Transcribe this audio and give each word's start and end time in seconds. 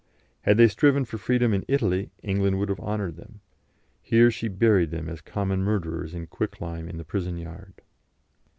Had 0.41 0.57
they 0.57 0.67
striven 0.67 1.05
for 1.05 1.19
freedom 1.19 1.53
in 1.53 1.63
Italy 1.67 2.09
England 2.23 2.57
would 2.57 2.69
have 2.69 2.79
honoured 2.79 3.17
them; 3.17 3.39
here 4.01 4.31
she 4.31 4.47
buried 4.47 4.89
them 4.89 5.07
as 5.07 5.21
common 5.21 5.61
murderers 5.61 6.15
in 6.15 6.25
quicklime 6.25 6.89
in 6.89 6.97
the 6.97 7.05
prison 7.05 7.37
yard. 7.37 7.75